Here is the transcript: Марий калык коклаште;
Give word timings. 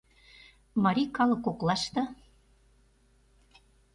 Марий 0.83 1.09
калык 1.17 1.41
коклаште; 1.45 2.03